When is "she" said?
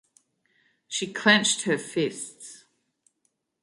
0.87-1.13